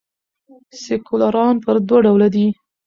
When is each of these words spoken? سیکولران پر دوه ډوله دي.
سیکولران 0.83 1.55
پر 1.63 1.75
دوه 1.87 1.99
ډوله 2.05 2.27
دي. 2.35 2.47